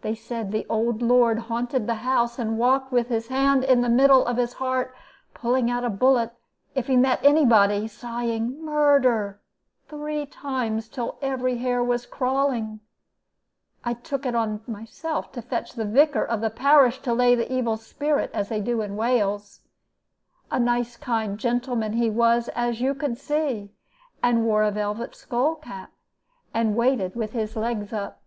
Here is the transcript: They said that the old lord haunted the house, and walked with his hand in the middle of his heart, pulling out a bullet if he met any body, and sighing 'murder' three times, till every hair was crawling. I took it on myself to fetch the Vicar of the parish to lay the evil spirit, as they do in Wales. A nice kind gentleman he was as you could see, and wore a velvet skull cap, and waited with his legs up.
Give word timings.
They 0.00 0.16
said 0.16 0.48
that 0.48 0.50
the 0.50 0.66
old 0.68 1.02
lord 1.02 1.38
haunted 1.38 1.86
the 1.86 1.94
house, 2.02 2.36
and 2.36 2.58
walked 2.58 2.90
with 2.90 3.06
his 3.06 3.28
hand 3.28 3.62
in 3.62 3.80
the 3.80 3.88
middle 3.88 4.26
of 4.26 4.36
his 4.36 4.54
heart, 4.54 4.92
pulling 5.34 5.70
out 5.70 5.84
a 5.84 5.88
bullet 5.88 6.32
if 6.74 6.88
he 6.88 6.96
met 6.96 7.20
any 7.24 7.44
body, 7.44 7.76
and 7.76 7.88
sighing 7.92 8.64
'murder' 8.64 9.40
three 9.86 10.26
times, 10.26 10.88
till 10.88 11.16
every 11.22 11.58
hair 11.58 11.80
was 11.80 12.06
crawling. 12.06 12.80
I 13.84 13.94
took 13.94 14.26
it 14.26 14.34
on 14.34 14.62
myself 14.66 15.30
to 15.30 15.40
fetch 15.42 15.74
the 15.74 15.84
Vicar 15.84 16.24
of 16.24 16.40
the 16.40 16.50
parish 16.50 16.98
to 17.02 17.14
lay 17.14 17.36
the 17.36 17.52
evil 17.52 17.76
spirit, 17.76 18.32
as 18.34 18.48
they 18.48 18.60
do 18.60 18.82
in 18.82 18.96
Wales. 18.96 19.60
A 20.50 20.58
nice 20.58 20.96
kind 20.96 21.38
gentleman 21.38 21.92
he 21.92 22.10
was 22.10 22.48
as 22.56 22.80
you 22.80 22.94
could 22.96 23.16
see, 23.16 23.70
and 24.24 24.44
wore 24.44 24.64
a 24.64 24.72
velvet 24.72 25.14
skull 25.14 25.54
cap, 25.54 25.92
and 26.52 26.74
waited 26.74 27.14
with 27.14 27.30
his 27.30 27.54
legs 27.54 27.92
up. 27.92 28.22